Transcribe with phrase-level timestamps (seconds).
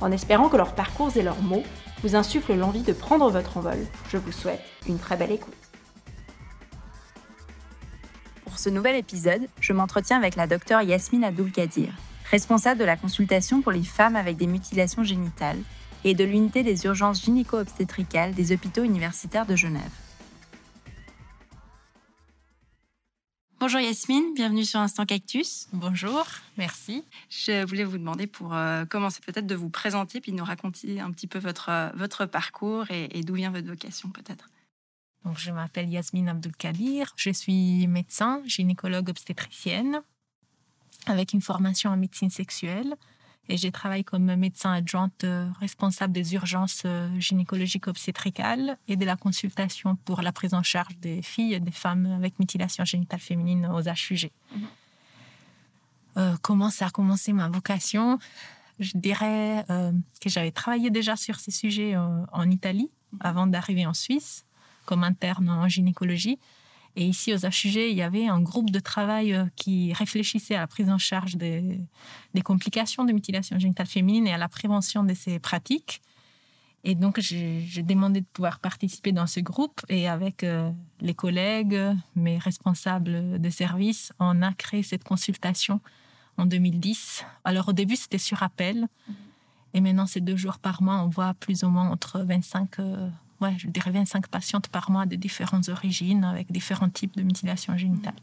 [0.00, 1.64] En espérant que leurs parcours et leurs mots
[2.02, 3.78] vous insufflent l'envie de prendre votre envol,
[4.10, 5.54] je vous souhaite une très belle écoute.
[8.44, 11.92] Pour ce nouvel épisode, je m'entretiens avec la docteure Yasmine Abdul-Kadir,
[12.30, 15.58] responsable de la consultation pour les femmes avec des mutilations génitales
[16.04, 19.82] et de l'unité des urgences gynéco-obstétricales des hôpitaux universitaires de Genève.
[23.68, 25.68] Bonjour Yasmine, bienvenue sur Instant Cactus.
[25.74, 26.24] Bonjour,
[26.56, 27.04] merci.
[27.28, 31.00] Je voulais vous demander pour euh, commencer peut-être de vous présenter puis de nous raconter
[31.00, 34.48] un petit peu votre, euh, votre parcours et, d'où vient votre vocation peut-être.
[35.26, 40.00] Donc, je m'appelle Yasmine Abdul-Kadir, je suis médecin, gynécologue obstétricienne
[41.04, 42.94] avec une formation en médecine sexuelle
[43.48, 49.04] et j'ai travaillé comme médecin adjointe euh, responsable des urgences euh, gynécologiques obstétricales et de
[49.04, 53.20] la consultation pour la prise en charge des filles et des femmes avec mutilation génitale
[53.20, 54.30] féminine aux HUG.
[56.16, 58.18] Euh, comment ça a commencé ma vocation?
[58.80, 59.64] Je dirais
[60.20, 64.44] que j'avais travaillé déjà sur ces sujets en Italie avant d'arriver en Suisse
[64.84, 66.38] comme interne en gynécologie.
[67.00, 70.60] Et ici, aux HUG, il y avait un groupe de travail euh, qui réfléchissait à
[70.62, 71.78] la prise en charge des,
[72.44, 76.02] complications de mutilation génitale féminine et à la prévention de ces pratiques.
[76.82, 79.80] Et donc, j'ai demandé de pouvoir participer dans ce groupe.
[79.88, 81.78] Et avec euh, les collègues,
[82.16, 85.80] mes responsables de service, on a créé cette consultation
[86.36, 87.24] en 2010.
[87.44, 88.88] Alors, au début, c'était sur appel.
[89.72, 90.96] Et maintenant, c'est deux jours par mois.
[90.96, 92.80] On voit plus ou moins entre 25
[93.40, 97.76] ouais, je dirais 25 patientes par mois de différentes origines, avec différents types de mutilations
[97.76, 98.14] génitales.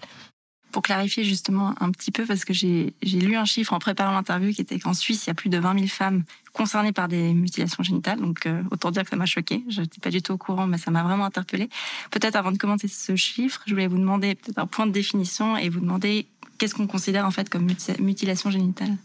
[0.72, 4.52] Pour clarifier justement un petit peu, parce que j'ai lu un chiffre en préparant l'interview
[4.52, 7.34] qui était qu'en Suisse, il y a plus de 20 000 femmes concernées par des
[7.34, 8.20] mutilations génitales.
[8.20, 9.64] Donc, euh, autant dire que ça m'a choqué.
[9.70, 11.70] Je n'étais pas du tout au courant, mais ça m'a vraiment interpellée.
[12.12, 15.56] Peut-être avant de commenter ce chiffre, je voulais vous demander peut-être un point de définition
[15.56, 16.28] et vous demander
[16.58, 17.68] qu'est-ce qu'on considère en fait comme
[18.00, 18.98] mutilation génitale?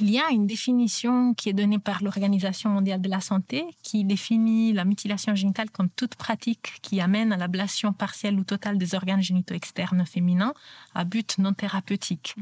[0.00, 4.04] Il y a une définition qui est donnée par l'Organisation mondiale de la santé qui
[4.04, 8.94] définit la mutilation génitale comme toute pratique qui amène à l'ablation partielle ou totale des
[8.94, 10.54] organes génitaux externes féminins
[10.94, 12.36] à but non thérapeutique.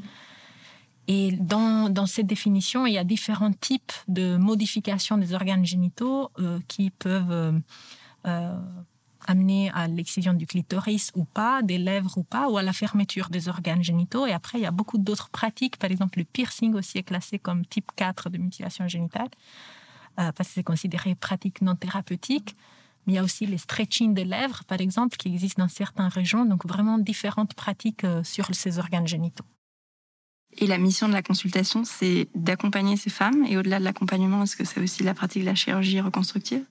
[1.09, 6.61] Et dans, cette définition, il y a différents types de modifications des organes génitaux euh,
[6.69, 7.53] qui peuvent euh,
[8.27, 8.57] euh,
[9.31, 13.31] amener à l'excision du clitoris ou pas, des lèvres ou pas, ou à la fermeture
[13.31, 14.27] des organes génitaux.
[14.27, 15.77] Et après, il y a beaucoup d'autres pratiques.
[15.77, 19.29] Par exemple, le piercing aussi est classé comme type 4 de mutilation génitale,
[20.19, 22.57] euh, parce que c'est considéré pratique non thérapeutique.
[23.07, 26.09] Mais il y a aussi les stretching des lèvres, par exemple, qui existent dans certaines
[26.09, 26.45] régions.
[26.45, 29.47] Donc, vraiment différentes pratiques euh, sur ces organes génitaux.
[30.59, 33.45] Et la mission de la consultation, c'est d'accompagner ces femmes.
[33.49, 36.65] Et au-delà de l'accompagnement, est-ce que c'est aussi la pratique de la chirurgie reconstructive?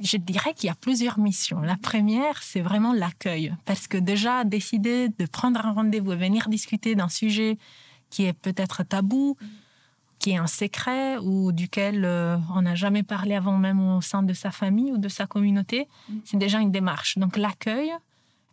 [0.00, 1.60] Je dirais qu'il y a plusieurs missions.
[1.60, 3.54] La première, c'est vraiment l'accueil.
[3.64, 7.58] Parce que déjà, décider de prendre un rendez-vous et venir discuter d'un sujet
[8.10, 9.36] qui est peut-être tabou,
[10.18, 14.22] qui est un secret ou duquel euh, on n'a jamais parlé avant même au sein
[14.22, 15.88] de sa famille ou de sa communauté,
[16.24, 17.18] c'est déjà une démarche.
[17.18, 17.90] Donc l'accueil,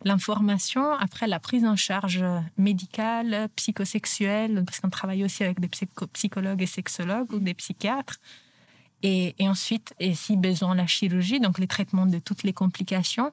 [0.04, 2.24] l'information, après la prise en charge
[2.58, 5.70] médicale, psychosexuelle, parce qu'on travaille aussi avec des
[6.12, 8.18] psychologues et sexologues ou des psychiatres,
[9.06, 13.32] et, ensuite, et si besoin, la chirurgie, donc les traitements de toutes les complications.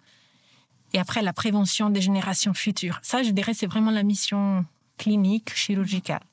[0.93, 2.99] Et après, la prévention des générations futures.
[3.01, 4.65] Ça, je dirais, c'est vraiment la mission
[4.97, 6.23] clinique, chirurgicale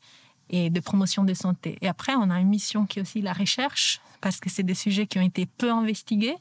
[0.51, 1.79] et de promotion de santé.
[1.83, 4.75] Et après, on a une mission qui est aussi la recherche, parce que c'est des
[4.75, 6.37] sujets qui ont été peu investigués.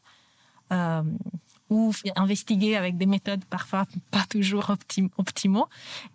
[0.71, 1.03] Euh,
[1.69, 4.73] ou investigués avec des méthodes parfois pas toujours
[5.17, 5.67] optimaux.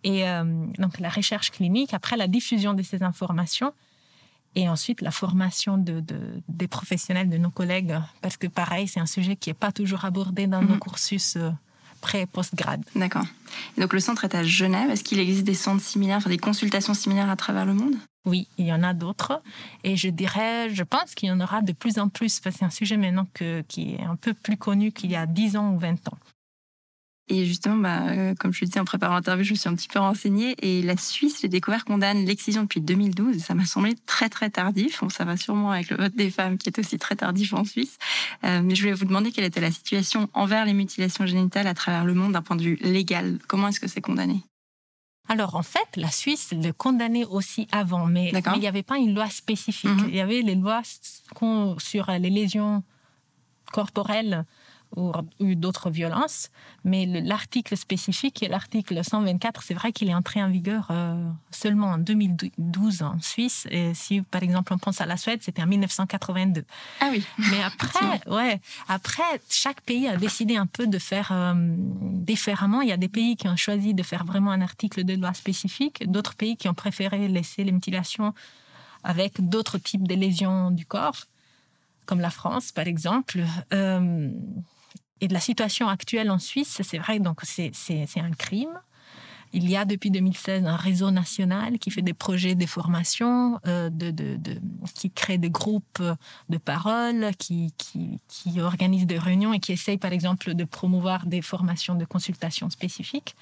[0.03, 0.45] Et euh,
[0.79, 3.75] donc la recherche clinique, après la diffusion de ces informations,
[4.55, 6.03] et ensuite la formation de,
[6.49, 10.05] des professionnels, de nos collègues, parce que pareil, c'est un sujet qui n'est pas toujours
[10.05, 10.81] abordé dans nos mhm.
[10.81, 11.51] cursus euh,
[12.01, 12.85] pré- et post-grade.
[12.95, 13.25] D'accord.
[13.79, 14.91] Donc le centre est à Genève.
[14.91, 17.95] Est-ce qu'il existe des centres similaires, enfin, des consultations similaires à travers le monde?
[18.25, 19.43] Oui, il y en a d'autres.
[19.85, 22.59] Et je dirais, je pense qu'il y en aura de plus en plus, parce que
[22.61, 25.57] c'est un sujet maintenant que, qui est un peu plus connu qu'il y a 10
[25.57, 26.19] ans ou 20 ans.
[27.29, 29.75] Et justement, bah, euh, comme je le disais en préparant l'interview, je me suis un
[29.75, 30.57] petit peu renseignée.
[30.61, 33.39] Et la Suisse, j'ai découvert, condamne l'excision depuis 2012.
[33.39, 35.01] Ça m'a semblé très, très tardif.
[35.01, 37.65] Bon, ça va sûrement avec le vote des femmes, qui est aussi très tardif en
[37.65, 37.97] Suisse.
[38.45, 41.75] Euh, mais je voulais vous demander quelle était la situation envers les mutilations génitales à
[41.75, 43.39] travers le monde d'un point de vue légal.
[43.47, 44.43] Comment est-ce que c'est condamné?
[45.29, 49.15] Alors, en fait, la Suisse le condamnait aussi avant, mais, il n'y avait pas une
[49.15, 49.89] loi spécifique.
[49.89, 50.09] Mhm.
[50.09, 50.83] Il y avait les lois
[51.79, 52.83] sur les lésions
[53.73, 54.45] corporelles
[54.97, 55.13] ou,
[55.55, 56.51] d'autres violences.
[56.85, 61.99] Mais l'article spécifique, l'article 124, c'est vrai qu'il est entré en vigueur euh, seulement en
[61.99, 63.67] 2012 en Suisse.
[63.71, 66.65] Et si, par exemple, on pense à la Suède, c'était en 1982.
[67.01, 67.25] Ah oui.
[67.51, 72.81] Mais après, ouais, après, chaque pays a décidé un peu de faire euh, différemment.
[72.81, 75.35] Il y a des pays qui ont choisi de faire vraiment un article de loi
[75.35, 78.35] spécifique, d'autres pays qui ont préféré laisser les mutilations
[79.05, 81.27] avec d'autres types de lésions du corps
[82.07, 83.41] comme la France, par exemple.
[83.73, 84.31] Euh,
[85.23, 87.71] et de la situation actuelle en Suisse, c'est vrai, donc c'est
[88.17, 88.81] un crime.
[89.55, 93.89] Il y a depuis 2016 un réseau national qui fait des projets de formation, euh,
[93.89, 94.39] de, de,
[94.95, 96.03] qui crée des groupes
[96.49, 97.73] de parole, qui,
[98.59, 103.37] organise des réunions et qui essaye par exemple de promouvoir des formations de consultation spécifiques.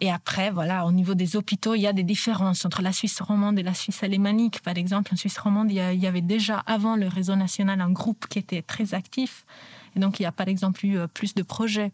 [0.00, 3.20] Et après, voilà, au niveau des hôpitaux, il y a des différences entre la Suisse
[3.20, 4.60] romande et la Suisse alémanique.
[4.60, 8.26] Par exemple, en Suisse romande, il y, avait déjà avant le réseau national un groupe
[8.28, 9.44] qui était très actif.
[9.96, 11.92] Et donc, il y a par exemple eu euh, plus de projets,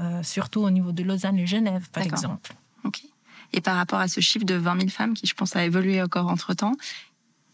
[0.00, 2.52] euh, surtout au niveau de Lausanne et Genève, par exemple.
[2.82, 3.02] Ok.
[3.52, 6.02] Et par rapport à ce chiffre de 20 000 femmes, qui je pense a évolué
[6.02, 6.74] encore entre-temps,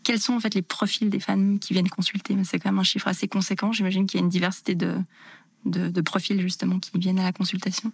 [0.04, 2.34] quels sont en fait les profils des femmes qui viennent consulter?
[2.44, 3.72] C'est quand même un chiffre assez conséquent.
[3.72, 4.96] J'imagine qu'il y a une diversité de,
[5.66, 7.92] de, de profils justement qui viennent à la consultation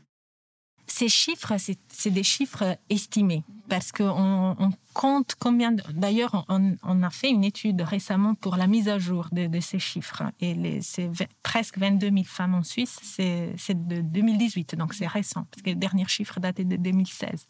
[0.90, 1.55] ces chiffres,
[1.88, 5.73] c'est des chiffres estimés parce qu'on on compte combien.
[5.73, 10.23] D'ailleurs, on, a fait une étude récemment pour la mise à jour de, ces chiffres
[10.40, 11.11] et c'est
[11.43, 12.99] presque 22 000 femmes en Suisse.
[13.02, 17.46] C'est de 2018, donc c'est récent parce que le dernier chiffre datait de 2016.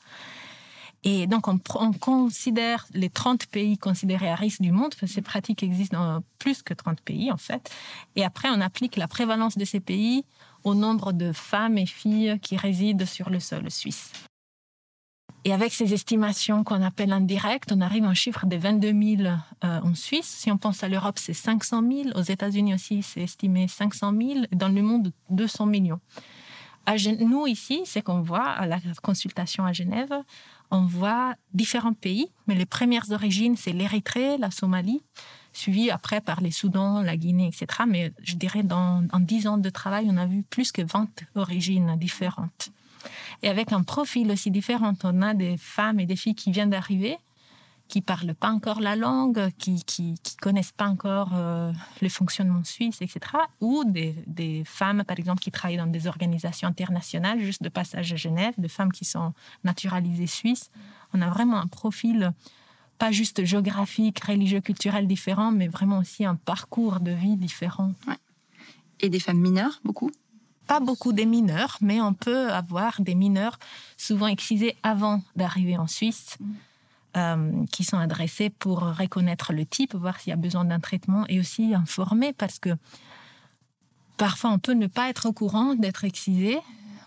[1.04, 5.62] Et donc, on, on, considère les 30 pays considérés à risque du monde, ces pratiques
[5.62, 7.70] existent dans plus que 30 pays, en fait.
[8.16, 10.24] Et après, on applique la prévalence de ces pays
[10.64, 14.12] au nombre de femmes et filles qui résident sur le sol suisse.
[15.44, 19.22] Et avec ces estimations qu'on appelle indirectes, on arrive à un chiffre de 22 000
[19.22, 20.26] euh, en Suisse.
[20.26, 22.18] Si on pense à l'Europe, c'est 500 000.
[22.18, 24.40] Aux États-Unis aussi, c'est estimé 500 000.
[24.52, 26.00] Dans le monde, 200 millions.
[26.86, 30.14] À nous, ici, c'est qu'on voit à la consultation à Genève,
[30.70, 35.02] on voit différents pays, mais les premières origines, c'est l'Érythrée, la Somalie,
[35.58, 37.66] suivi après par les Soudans, la Guinée, etc.
[37.86, 41.08] Mais je dirais, dans, en 10 ans de travail, on a vu plus que 20
[41.34, 42.70] origines différentes.
[43.42, 46.70] Et avec un profil aussi différent, on a des femmes et des filles qui viennent
[46.70, 47.16] d'arriver,
[47.88, 51.72] qui parlent pas encore la langue, qui qui, connaissent pas encore euh,
[52.02, 53.20] le fonctionnement suisse, etc.
[53.60, 58.12] Ou des, des, femmes, par exemple, qui travaillent dans des organisations internationales, juste de passage
[58.12, 59.32] à Genève, de femmes qui sont
[59.64, 60.70] naturalisées suisses.
[61.14, 62.32] On a vraiment un profil
[62.98, 67.92] pas juste géographique, religieux, culturel différent, mais vraiment aussi un parcours de vie différent.
[69.00, 70.10] Et des femmes mineures, beaucoup?
[70.66, 73.58] Pas beaucoup des mineurs, mais on peut avoir des mineurs
[73.96, 76.36] souvent excisés avant d'arriver en Suisse.
[76.40, 76.52] Mm.
[77.16, 81.24] Euh, qui sont adressés pour reconnaître le type, voir s'il y a besoin d'un traitement
[81.28, 82.76] et aussi informer parce que
[84.18, 86.58] parfois on peut ne pas être au courant d'être excisé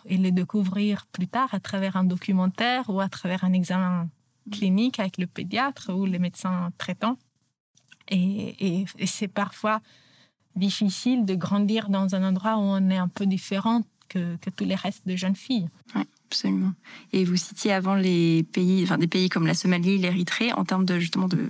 [0.07, 4.09] et le découvrir plus tard à travers un documentaire ou à travers un examen
[4.49, 7.17] clinique avec le pédiatre ou les médecins traitants.
[8.09, 9.81] Et, c'est parfois
[10.55, 14.75] difficile de grandir dans un endroit où on est un peu différent que, tous les
[14.75, 15.69] restes de jeunes filles.
[15.95, 16.73] Oui, absolument.
[17.13, 20.83] Et vous citiez avant les pays, enfin des pays comme la Somalie, l'Érythrée, en termes
[20.83, 21.49] de justement de,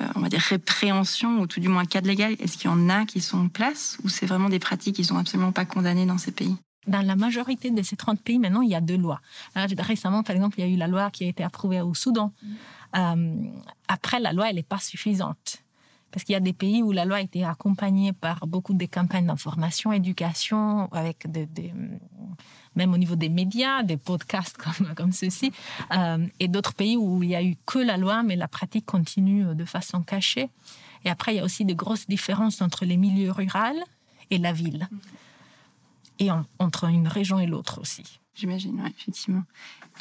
[0.00, 2.36] euh, on va dire répréhension ou tout du moins cadre légal.
[2.38, 5.04] Est-ce qu'il y en a qui sont en place ou c'est vraiment des pratiques qui
[5.04, 6.56] sont absolument pas condamnées dans ces pays?
[6.86, 9.20] Dans la majorité de ces 30 pays, maintenant, il y a deux lois.
[9.54, 12.32] récemment, par exemple, il y a eu la loi qui a été approuvée au Soudan.
[12.96, 13.34] Euh,
[13.88, 15.62] après, la loi, elle n'est pas suffisante.
[16.10, 18.84] Parce qu'il y a des pays où la loi a été accompagnée par beaucoup de
[18.86, 21.28] campagnes d'information, éducation, avec
[22.74, 25.52] même au niveau des médias, des podcasts comme, comme ceux-ci,
[25.92, 28.86] euh, et d'autres pays où il n'y a eu que la loi, mais la pratique
[28.86, 30.48] continue de façon cachée.
[31.04, 33.84] Et après, il y a aussi de grosses différences entre les milieux ruraux
[34.30, 34.88] et la ville
[36.20, 38.20] et entre une région et l'autre aussi.
[38.34, 39.42] J'imagine, effectivement.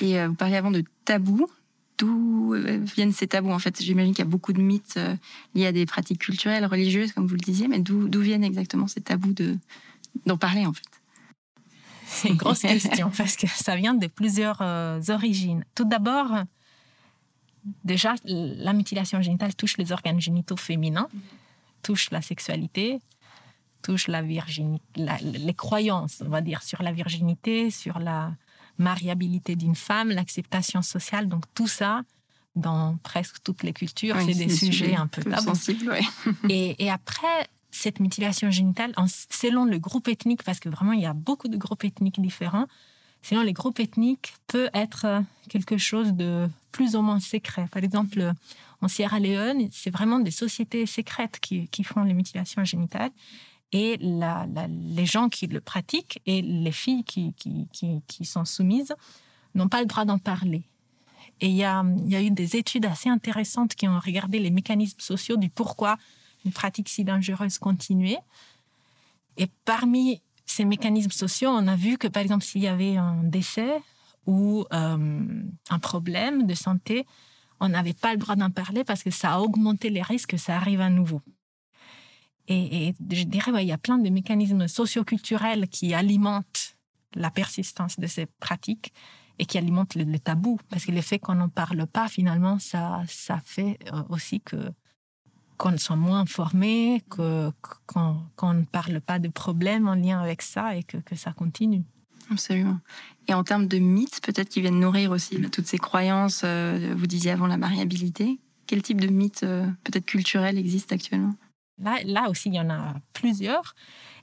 [0.01, 1.49] Et euh, vous parliez avant de tabous.
[1.97, 5.15] D'où euh, viennent ces tabous En fait, j'imagine qu'il y a beaucoup de mythes euh,
[5.55, 9.01] liés à des pratiques culturelles, religieuses, comme vous le disiez, mais d'où viennent exactement ces
[9.01, 9.33] tabous
[10.25, 10.83] d'en parler, en fait?
[12.05, 14.61] C'est une grosse question, parce que ça vient de plusieurs
[15.09, 15.65] origines.
[15.75, 16.43] Tout d'abord,
[17.83, 21.09] déjà, la mutilation génitale touche les organes génitaux féminins,
[21.83, 22.99] touche la sexualité,
[23.81, 24.83] touche la virginité,
[25.21, 28.33] les croyances, on va dire, sur la virginité, sur la
[28.77, 31.27] mariabilité d'une femme, l'acceptation sociale.
[31.27, 32.03] Donc tout ça,
[32.55, 35.95] dans presque toutes les cultures, c'est des, sujets, un peu sensibles.
[36.49, 38.93] et, et, après, cette mutilation génitale,
[39.29, 42.67] selon le groupe ethnique, parce que vraiment il y a beaucoup de groupes ethniques différents,
[43.21, 47.67] Sinon, les groupes ethniques peuvent être quelque chose de plus ou moins secret.
[47.71, 48.33] Par exemple,
[48.81, 53.11] en Sierra Leone, c'est vraiment des sociétés secrètes qui, font les mutilations génitales.
[53.71, 58.95] Et les gens qui le pratiquent et les filles qui, sont soumises
[59.53, 60.63] n'ont pas le droit d'en parler.
[61.41, 61.83] Et il y a,
[62.21, 65.97] eu des études assez intéressantes qui ont regardé les mécanismes sociaux du pourquoi
[66.45, 68.19] une pratique si dangereuse continuait.
[69.37, 73.23] Et parmi ces mécanismes sociaux, on a vu que, par exemple, s'il y avait un
[73.23, 73.81] décès
[74.25, 77.05] ou euh, un problème de santé,
[77.59, 80.37] on n'avait pas le droit d'en parler parce que ça a augmenté les risques que
[80.37, 81.21] ça arrive à nouveau.
[82.49, 86.75] Et, je dirais, il y a plein de mécanismes socioculturels qui alimentent
[87.13, 88.91] la persistance de ces pratiques
[89.37, 90.59] et qui alimentent le, tabou.
[90.69, 93.03] Parce que le fait qu'on n'en parle pas, finalement, ça,
[93.45, 94.57] fait euh, aussi que
[95.57, 97.53] qu'on soit moins informé, qu'on
[98.53, 101.83] ne parle pas de problèmes en lien avec ça et que, ça continue.
[102.31, 102.79] Absolument.
[103.27, 107.07] Et en termes de mythes, peut-être qui viennent nourrir aussi toutes ces croyances, euh, vous
[107.07, 111.35] disiez avant la variabilité, quel type de mythes euh, peut-être culturels existent actuellement?
[111.81, 113.75] Là, là aussi, il y en a plusieurs.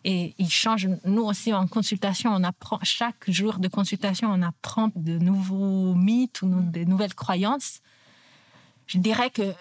[0.05, 0.89] Et ils changent.
[1.05, 6.43] Nous aussi, en consultation, on apprend, chaque jour de consultation, on apprend de nouveaux mythes
[6.43, 7.81] ou de nouvelles croyances.
[8.87, 9.53] Je dirais que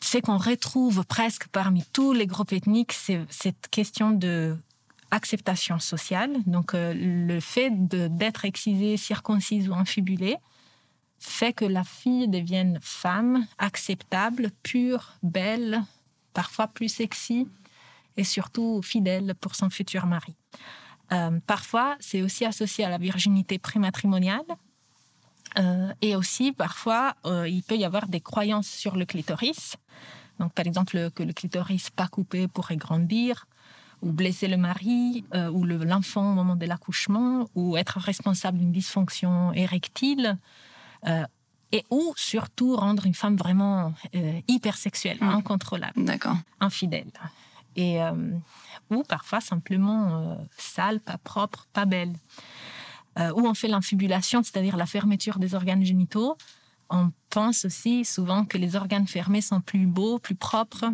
[0.00, 4.56] ce qu'on retrouve presque parmi tous les groupes ethniques, c'est cette question de
[5.10, 6.30] acceptation sociale.
[6.46, 10.36] Donc, euh, le fait d'être excisée, circoncise ou infibulée
[11.20, 15.82] fait que la fille devienne femme, acceptable, pure, belle,
[16.32, 17.48] parfois plus sexy
[18.16, 20.34] et surtout fidèle pour son futur mari.
[21.12, 24.46] Euh, parfois, c'est aussi associé à la virginité prématrimoniale.
[25.58, 29.76] Euh, et aussi, parfois, il peut y avoir des croyances sur le clitoris.
[30.38, 33.46] Donc, par exemple, que le clitoris pas coupé pourrait grandir,
[34.02, 38.72] ou blesser le mari euh, ou l'enfant au moment de l'accouchement, ou être responsable d'une
[38.72, 40.38] dysfonction érectile,
[41.06, 41.24] euh,
[41.72, 45.28] et ou surtout rendre une femme vraiment euh, hypersexuelle, mmh.
[45.28, 46.04] incontrôlable,
[46.60, 47.10] infidèle.
[47.76, 48.00] Et,
[48.90, 52.12] ou parfois simplement sale, pas propre, pas belle.
[53.16, 56.36] ou on fait l'infibulation, c'est-à-dire la fermeture des organes génitaux.
[56.90, 60.92] On pense aussi souvent que les organes fermés sont plus beaux, plus propres,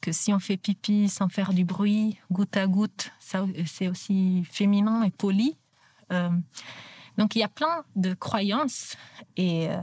[0.00, 3.12] que si on fait pipi sans faire du bruit, goutte à goutte,
[3.66, 5.56] c'est aussi féminin et poli.
[7.20, 8.96] Donc il y a plein de croyances,
[9.36, 9.76] et, euh,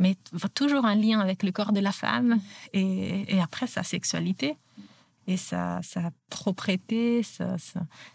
[0.00, 0.16] mais
[0.52, 2.40] toujours un lien avec le corps de la femme
[2.72, 4.56] et, après sa sexualité.
[5.28, 7.54] Et sa, sa propreté, sa,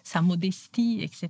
[0.03, 1.29] sa, modestie, etc.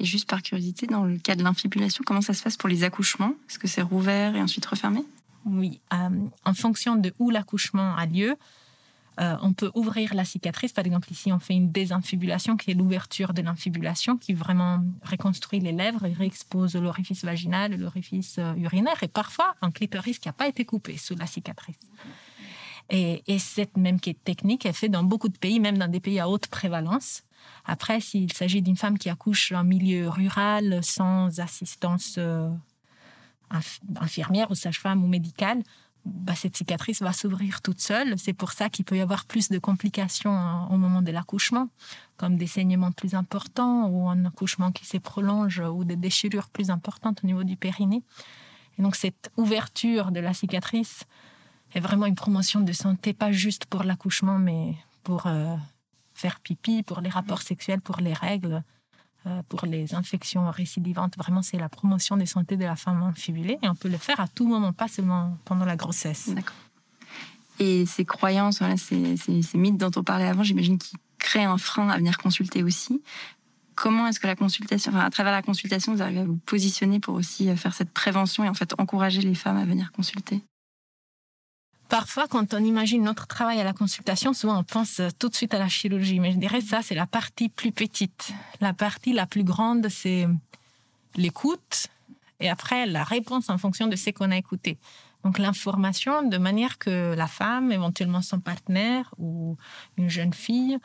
[0.00, 2.84] Et juste par curiosité, dans le cas de l'infibulation, comment ça se passe pour les
[2.84, 3.34] accouchements?
[3.50, 5.04] Est-ce que c'est rouvert et ensuite refermé?
[5.44, 6.08] Oui, euh,
[6.46, 8.34] en fonction de où l'accouchement a lieu,
[9.20, 10.72] euh, on peut ouvrir la cicatrice.
[10.72, 15.58] Par exemple, ici, on fait une désinfibulation, qui est l'ouverture de l'infibulation, qui vraiment reconstruit
[15.58, 20.32] les lèvres et réexpose l'orifice vaginal, l'orifice euh, urinaire, et parfois un clitoris qui n'a
[20.32, 21.78] pas été coupé sous la cicatrice.
[22.90, 26.28] Et, cette même technique est faite dans beaucoup de pays, même dans des pays à
[26.28, 27.22] haute prévalence.
[27.66, 32.48] Après, s'il s'agit d'une femme qui accouche en milieu rural, sans assistance euh,
[34.00, 35.62] infirmière ou sage-femme ou médicale,
[36.08, 38.18] bah, cette cicatrice va s'ouvrir toute seule.
[38.18, 41.68] C'est pour ça qu'il peut y avoir plus de complications hein, au moment de l'accouchement,
[42.16, 46.70] comme des saignements plus importants ou un accouchement qui se prolonge ou des déchirures plus
[46.70, 48.02] importantes au niveau du périnée.
[48.78, 51.04] Et donc cette ouverture de la cicatrice
[51.74, 55.56] est vraiment une promotion de santé, pas juste pour l'accouchement, mais pour euh,
[56.14, 58.62] faire pipi, pour les rapports sexuels, pour les règles.
[59.26, 61.16] Euh, pour les infections récidivantes.
[61.18, 64.20] Vraiment, c'est la promotion des santé de la femme infibulée et on peut le faire
[64.20, 66.28] à tout moment, pas seulement pendant la grossesse.
[66.28, 66.54] D'accord.
[67.58, 71.98] Et ces croyances, ces, mythes dont on parlait avant, j'imagine qu'ils créent un frein à
[71.98, 73.02] venir consulter aussi.
[73.74, 77.00] Comment est-ce que la consultation, enfin, à travers la consultation, vous arrivez à vous positionner
[77.00, 80.44] pour aussi faire cette prévention et en fait encourager les femmes à venir consulter?
[81.88, 85.54] Parfois, quand on imagine notre travail à la consultation, souvent on pense tout de suite
[85.54, 88.32] à la chirurgie, mais je dirais ça, c'est la partie plus petite.
[88.60, 90.28] La partie la plus grande, c'est
[91.16, 91.86] l'écoute
[92.40, 94.78] et après la réponse en fonction de ce qu'on a écouté.
[95.24, 99.56] Donc l'information de manière que la femme, éventuellement son partenaire ou
[99.96, 100.78] une jeune fille,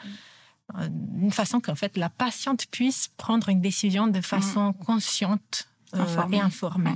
[0.75, 4.85] euh, d'une façon qu'en fait la patiente puisse prendre une décision de façon mmh.
[4.85, 6.95] consciente euh, et informée.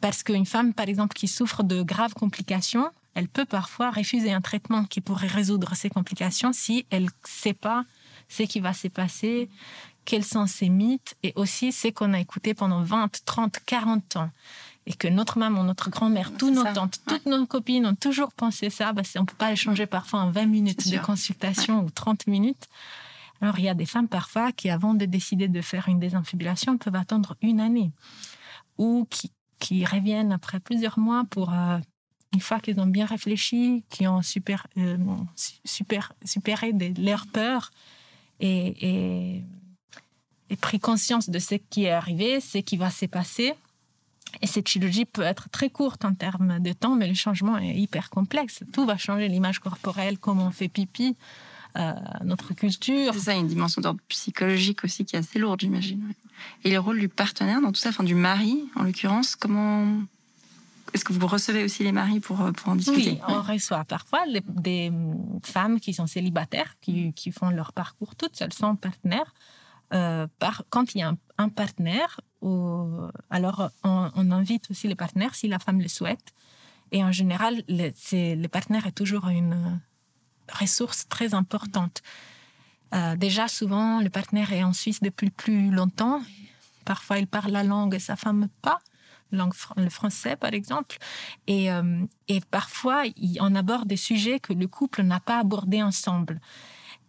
[0.00, 4.40] Parce qu'une femme, par exemple, qui souffre de graves complications, elle peut parfois refuser un
[4.40, 7.84] traitement qui pourrait résoudre ces complications si elle ne sait pas
[8.28, 9.48] ce qui va se passer,
[10.04, 14.30] quels sont ces mythes et aussi ce qu'on a écouté pendant 20, 30, 40 ans.
[14.86, 18.68] Et que notre maman, notre grand-mère, toutes nos tantes, toutes nos copines ont toujours pensé
[18.68, 18.92] ça.
[18.92, 22.68] Bah, on ne peut pas échanger parfois en 20 minutes de consultation ou 30 minutes.
[23.40, 26.76] Alors, il y a des femmes parfois qui, avant de décider de faire une désinfibulation,
[26.76, 27.92] peuvent attendre une année
[28.76, 31.78] ou qui, qui reviennent après plusieurs mois pour, euh,
[32.34, 34.96] une fois qu'ils ont bien réfléchi, qui ont super, euh,
[35.64, 37.70] super, supéré leurs peurs
[38.40, 39.42] et, et,
[40.50, 43.54] et, pris conscience de ce qui est arrivé, ce qui va se passer.
[44.42, 47.76] Et cette chirurgie peut être très courte en termes de temps, mais le changement est
[47.76, 48.64] hyper complexe.
[48.72, 51.16] Tout va changer, l'image corporelle, comment on fait pipi,
[51.76, 51.92] euh,
[52.24, 53.14] notre culture.
[53.14, 56.12] C'est ça, une dimension d'ordre psychologique aussi qui est assez lourde, j'imagine.
[56.64, 60.02] Et le rôle du partenaire dans tout ça, enfin du mari en l'occurrence, comment
[60.92, 63.84] est-ce que vous recevez aussi les maris pour, euh, pour en discuter Oui, on reçoit
[63.84, 64.92] parfois des
[65.42, 69.34] femmes qui sont célibataires, qui, qui, font leur parcours toutes seules, sans partenaire.
[69.92, 72.88] Euh, par, quand il y a un, partenaire, ou,
[73.30, 76.34] alors on, on, invite aussi les partenaires si la femme le souhaite.
[76.90, 79.78] Et en général, le, le partenaire est toujours une,
[80.52, 82.02] ressource très importante.
[82.94, 86.22] Euh, déjà, souvent, le partenaire est en Suisse depuis plus longtemps.
[86.84, 88.78] Parfois, il parle la langue et sa femme pas,
[89.32, 90.96] langue, le français par exemple.
[91.46, 93.04] Et, euh, et parfois,
[93.40, 96.40] on aborde des sujets que le couple n'a pas abordés ensemble.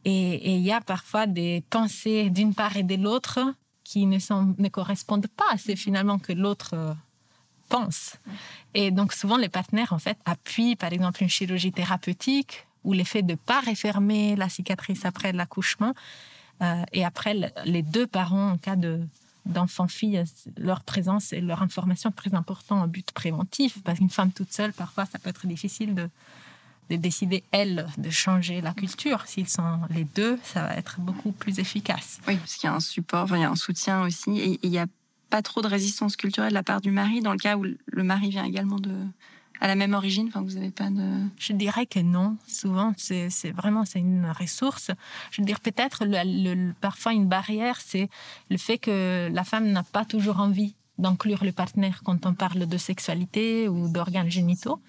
[0.05, 3.39] Et il y a parfois des pensées d'une part et de l'autre
[3.83, 6.93] qui ne, sont, ne correspondent pas à ce finalement que l'autre euh,
[7.69, 8.17] pense.
[8.73, 13.23] Et donc souvent les partenaires en fait appuient par exemple une chirurgie thérapeutique ou l'effet
[13.23, 15.93] de ne pas refermer la cicatrice après l'accouchement.
[16.61, 19.01] Euh, et après, les deux parents, en cas de,
[19.45, 20.23] d'enfants-filles,
[20.57, 23.81] leur présence et leur information très important en but préventif.
[23.83, 26.09] Parce qu'une femme toute seule, parfois, ça peut être difficile de,
[26.89, 29.23] de décider, elle, de changer la culture.
[29.27, 32.19] S'ils sont les deux, ça va être beaucoup plus efficace.
[32.27, 34.39] Oui, parce qu'il y a un support, il y a un soutien aussi.
[34.39, 34.87] Et il n'y a
[35.29, 38.03] pas trop de résistance culturelle de la part du mari, dans le cas où le
[38.03, 38.93] mari vient également de,
[39.61, 41.21] à la même origine Enfin, vous n'avez pas de.
[41.37, 42.37] Je dirais que non.
[42.47, 44.91] Souvent, c'est vraiment c'est une ressource.
[45.31, 48.09] Je veux dire, peut-être le, parfois une barrière, c'est
[48.49, 52.65] le fait que la femme n'a pas toujours envie d'inclure le partenaire quand on parle
[52.65, 54.79] de sexualité ou d'organes génitaux.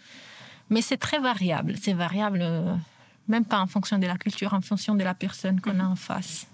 [0.70, 1.74] Mais c'est très variable.
[1.80, 2.74] C'est variable, euh,
[3.28, 5.96] même pas en fonction de la culture, en fonction de la personne qu'on a en
[5.96, 6.46] face.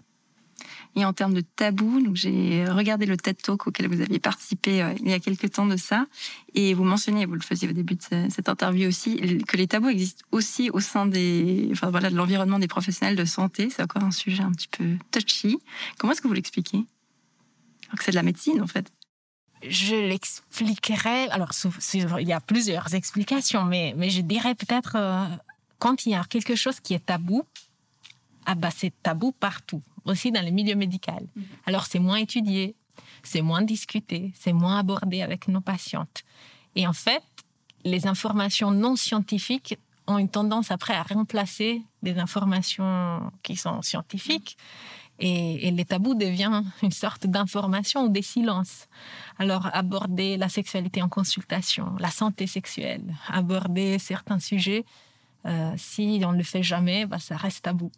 [0.94, 4.82] Et en termes de tabou, donc j'ai regardé le TED Talk auquel vous aviez participé
[4.82, 6.06] euh, il y a quelques temps de ça,
[6.54, 9.88] et vous mentionnez, vous le faisiez au début de cette interview aussi, que les tabous
[9.88, 13.70] existent aussi au sein des, enfin voilà, de l'environnement des professionnels de santé.
[13.70, 15.58] C'est encore un sujet un petit peu touchy.
[15.98, 16.84] Comment est-ce que vous l'expliquez?
[17.88, 18.92] Alors que c'est de la médecine en fait.
[19.66, 21.28] Je l'expliquerai.
[21.28, 21.52] Alors,
[21.94, 25.24] il y a plusieurs explications, mais, mais je dirais peut-être euh,
[25.78, 27.44] quand il y a quelque chose qui est tabou,
[28.46, 31.26] ah bah c'est tabou partout aussi dans le milieu médical.
[31.34, 31.44] Mhm.
[31.66, 32.74] Alors c'est moins étudié,
[33.22, 36.22] c'est moins discuté, c'est moins abordé avec nos patientes.
[36.74, 37.22] Et en fait,
[37.84, 44.56] les informations non scientifiques ont une tendance après à remplacer des informations qui sont scientifiques.
[45.18, 48.88] Et, et les tabous deviennent une sorte d'information ou des silences.
[49.38, 54.84] Alors, aborder la sexualité en consultation, la santé sexuelle, aborder certains sujets,
[55.46, 57.90] euh, si on ne le fait jamais, bah, ça reste tabou.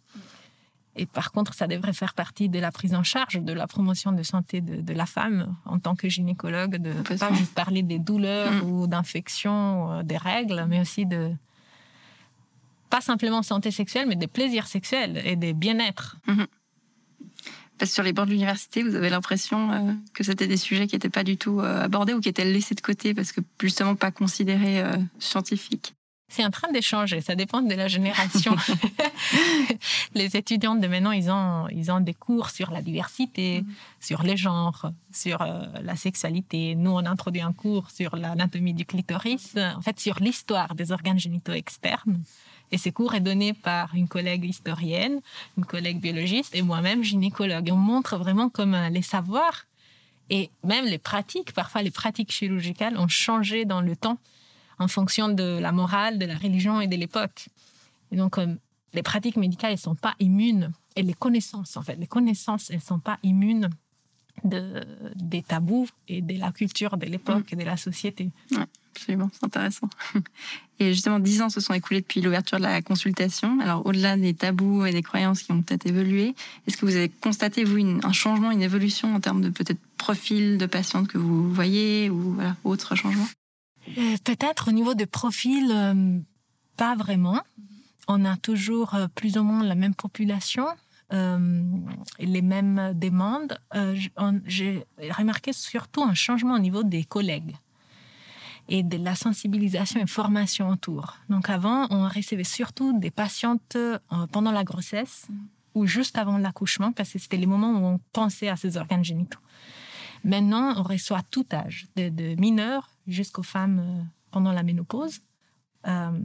[0.97, 4.13] Et par contre, ça devrait faire partie de la prise en charge, de la promotion
[4.13, 7.99] de santé de, la femme en tant que gynécologue, de ne pas juste parler des
[7.99, 8.61] douleurs mm.
[8.61, 11.31] ou d'infections, euh, des règles, mais aussi de
[12.89, 16.17] pas simplement santé sexuelle, mais des plaisirs sexuels et des bien-être.
[16.27, 16.47] Mm-hmm.
[17.77, 20.87] Parce que sur les bords de l'université, vous avez l'impression euh, que c'était des sujets
[20.87, 23.41] qui n'étaient pas du tout euh, abordés ou qui étaient laissés de côté parce que
[23.59, 24.81] justement pas considérés
[25.19, 25.94] scientifiques.
[26.27, 28.55] C'est en train d'échanger, ça dépend de la génération.
[30.15, 33.67] les étudiants de maintenant, ils ont, ils ont des cours sur la diversité, mm.
[33.99, 36.73] sur les genres, sur euh, la sexualité.
[36.75, 41.19] Nous, on introduit un cours sur l'anatomie du clitoris, en fait, sur l'histoire des organes
[41.19, 42.23] génitaux externes.
[42.71, 45.21] Et ce cours est donné par une collègue historienne,
[45.57, 47.69] une collègue biologiste et moi-même gynécologue.
[47.69, 49.65] Et on montre vraiment comment les savoirs
[50.29, 54.17] et même les pratiques, parfois les pratiques chirurgicales ont changé dans le temps
[54.79, 57.47] en fonction de la morale, de la religion et de l'époque.
[58.11, 58.53] Et donc, euh,
[58.93, 60.71] les pratiques médicales, elles sont pas immunes.
[60.95, 63.69] Et les connaissances, en fait, les connaissances, elles sont pas immunes
[64.43, 64.85] de,
[65.15, 68.29] des tabous et de la culture de l'époque et de la société.
[68.95, 69.89] Absolument, c'est intéressant.
[70.79, 73.59] Et justement, dix ans se sont écoulés depuis l'ouverture de la consultation.
[73.59, 76.33] Alors, au-delà des tabous et des croyances qui ont peut-être évolué,
[76.65, 80.57] est-ce que vous avez constaté, vous, un changement, une évolution en termes de peut-être profil
[80.57, 83.27] de patiente que vous voyez ou voilà, autre changement?
[83.97, 86.19] Euh, peut-être au niveau de profil, euh,
[86.77, 87.41] pas vraiment.
[88.07, 90.65] On a toujours euh, plus ou moins la même population,
[91.11, 93.57] les mêmes demandes.
[94.45, 97.55] J'ai remarqué surtout un changement au niveau des collègues
[98.67, 101.17] et de la sensibilisation et formation autour.
[101.29, 103.77] Donc avant, on recevait surtout des patientes
[104.31, 105.27] pendant la grossesse
[105.75, 109.05] ou juste avant l'accouchement, parce que c'était les moments où on pensait à ces organes
[109.05, 109.39] génitaux.
[110.23, 115.21] Maintenant, on reçoit tout âge, de, mineurs jusqu'aux femmes euh, pendant la ménopause.
[115.87, 116.19] Euh,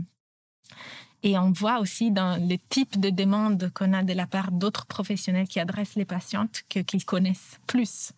[1.22, 4.86] et on voit aussi dans le type de demande qu'on a de la part d'autres
[4.86, 8.12] professionnels qui adressent les patientes que qu'ils connaissent plus,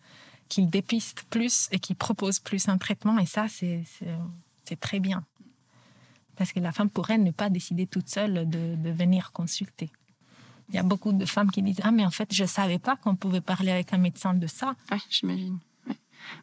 [0.47, 3.19] qu'ils dépistent plus et qu'ils proposent plus un traitement.
[3.19, 5.25] Et ça, c'est très bien.
[6.37, 9.91] Parce que la femme pourrait ne pas décider toute seule de venir consulter.
[10.69, 12.79] Il y a beaucoup de femmes qui disent Ah, mais en fait, je ne savais
[12.79, 14.75] pas qu'on pouvait parler avec un médecin de ça.
[14.91, 15.59] Oui, j'imagine.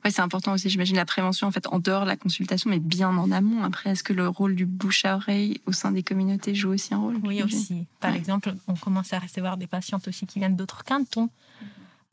[0.05, 2.79] Ouais, c'est important aussi, j'imagine, la prévention, en fait, en dehors de la consultation, mais
[2.79, 3.63] bien en amont.
[3.65, 6.93] Après, est-ce que le rôle du bouche à oreille au sein des communautés joue aussi
[6.95, 7.17] un rôle?
[7.25, 7.87] Oui, aussi.
[7.99, 11.31] Par exemple, on commence à recevoir des patientes aussi qui viennent d'autres cantons.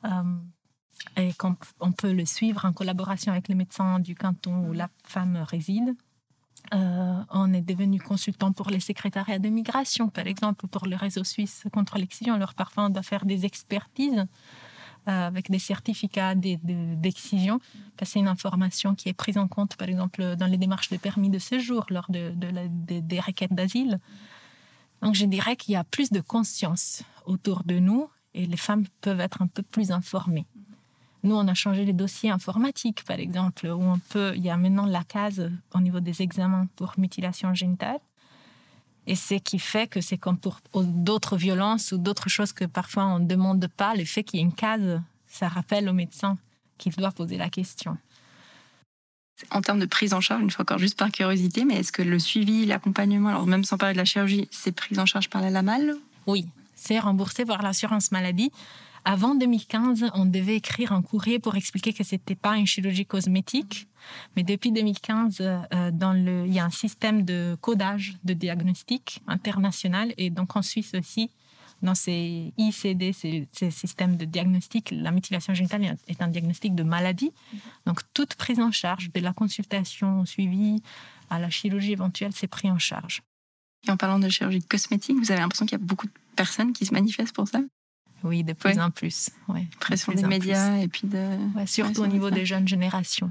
[0.04, 0.08] Euh,
[1.16, 4.88] et qu'on on peut le suivre en collaboration avec les médecins du canton où la
[5.04, 5.94] femme réside.
[6.74, 11.24] Euh, on est devenu consultant pour les secrétariats de migration, par exemple, pour le réseau
[11.24, 12.34] suisse contre l'excision.
[12.34, 14.26] Alors parfois, on doit faire des expertises
[15.08, 17.60] euh, avec des certificats d'excision,
[18.02, 21.30] c'est une information qui est prise en compte, par exemple, dans les démarches de permis
[21.30, 22.32] de séjour lors de,
[23.00, 24.00] des requêtes d'asile.
[25.00, 28.84] Donc je dirais qu'il y a plus de conscience autour de nous et les femmes
[29.00, 30.46] peuvent être un peu plus informées.
[31.24, 34.56] Nous, on a changé les dossiers informatiques, par exemple, où on peut, il y a
[34.56, 37.98] maintenant la case au niveau des examens pour mutilation génitale.
[39.06, 43.06] Et ce qui fait que c'est comme pour d'autres violences ou d'autres choses que parfois
[43.06, 46.36] on ne demande pas, le fait qu'il y ait une case, ça rappelle au médecin
[46.76, 47.96] qu'il doit poser la question.
[49.50, 52.02] En termes de prise en charge, une fois encore juste par curiosité, mais est-ce que
[52.02, 55.40] le suivi, l'accompagnement, alors même sans parler de la chirurgie, c'est pris en charge par
[55.40, 55.94] la LAMAL?
[56.26, 58.52] Oui, c'est remboursé par l'assurance maladie.
[59.04, 63.06] Avant 2015, on devait écrire un courrier pour expliquer que ce n'était pas une chirurgie
[63.06, 63.88] cosmétique.
[64.36, 70.12] Mais depuis 2015, euh, il y a un système de codage de diagnostic international.
[70.16, 71.30] Et donc en Suisse aussi,
[71.82, 76.82] dans ces ICD, ces, ces, systèmes de diagnostic, la mutilation génitale est un diagnostic de
[76.82, 77.32] maladie.
[77.86, 80.82] Donc toute prise en charge, de la consultation suivie
[81.30, 83.22] à la chirurgie éventuelle, c'est pris en charge.
[83.86, 86.72] Et en parlant de chirurgie cosmétique, vous avez l'impression qu'il y a beaucoup de personnes
[86.72, 87.60] qui se manifestent pour ça?
[88.24, 89.30] Oui, de plus en plus.
[89.48, 91.38] Ouais, Pression des médias et puis de.
[91.66, 93.30] surtout au niveau des jeunes générations.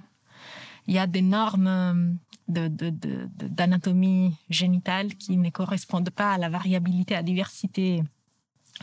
[0.88, 6.50] Il y a des normes d'anatomie de, de, génitale qui ne correspondent pas à la
[6.50, 8.04] variabilité, à la diversité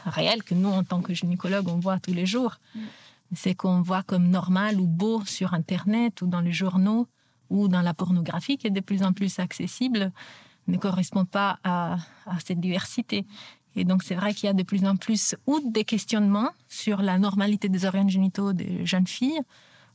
[0.04, 2.56] réelle que nous, en tant que gynécologues, on voit tous les jours.
[2.74, 2.80] Mm.
[3.34, 7.08] C'est qu'on voit comme normal ou beau sur Internet ou dans les journaux
[7.48, 10.12] ou dans la pornographie qui est de plus en plus accessible
[10.66, 13.26] ne correspond pas à, à cette diversité.
[13.76, 17.02] Et donc, c'est vrai qu'il y a de plus en plus ou des questionnements sur
[17.02, 19.40] la normalité des organes génitaux des jeunes filles,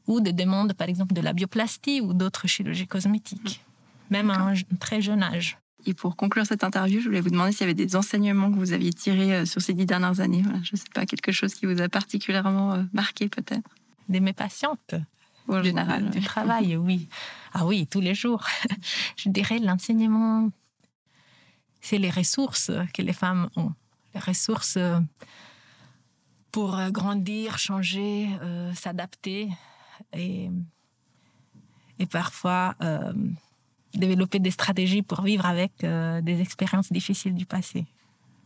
[0.08, 3.64] ou des demandes, par exemple, de la bioplastie ou d'autres chirurgies cosmétiques,
[4.10, 5.58] même à un très jeune âge.
[5.86, 8.58] Et pour conclure cette interview, je voulais vous demander s'il y avait des enseignements que
[8.58, 10.44] vous aviez tirés euh, sur ces dix dernières années.
[10.64, 13.70] je ne sais pas, quelque chose qui vous a particulièrement euh, marqué peut-être
[14.10, 14.96] De mes patientes
[15.48, 16.10] en général.
[16.10, 17.08] Du, travail, oui.
[17.54, 18.46] Ah oui, tous les jours.
[19.16, 20.50] je dirais l'enseignement
[21.82, 23.74] c'est les ressources que les femmes ont.
[24.14, 25.00] Les ressources euh,
[26.52, 29.50] pour euh, grandir, changer, euh, s'adapter
[30.14, 30.50] et,
[32.00, 32.76] et parfois
[33.94, 37.86] développer des stratégies pour vivre avec des expériences difficiles du passé.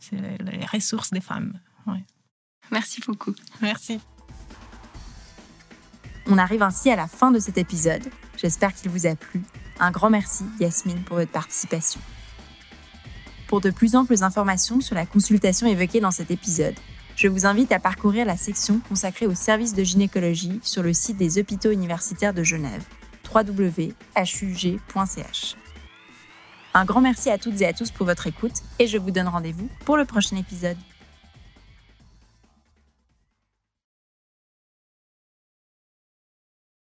[0.00, 1.58] C'est les ressources des femmes.
[2.72, 3.34] Merci beaucoup.
[3.60, 4.00] Merci.
[6.26, 8.02] On arrive ainsi à la fin de cet épisode.
[8.36, 9.42] J'espère qu'il vous a plu.
[9.78, 12.00] Un grand merci, Yasmine, pour votre participation.
[13.48, 16.74] Pour de plus amples informations sur la consultation évoquée dans cet épisode,
[17.16, 21.16] je vous invite à parcourir la section consacrée aux services de gynécologie sur le site
[21.16, 22.84] des hôpitaux universitaires de Genève,
[23.32, 23.94] www.hug.ch.
[26.76, 29.28] Un grand merci à toutes et à tous pour votre écoute et je vous donne
[29.28, 30.76] rendez-vous pour le prochain épisode.